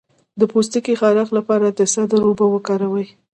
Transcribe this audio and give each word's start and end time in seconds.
د 0.39 0.41
پوستکي 0.51 0.93
خارښ 0.99 1.29
لپاره 1.37 1.67
د 1.69 1.79
سدر 1.93 2.19
اوبه 2.27 2.45
وکاروئ 2.49 3.07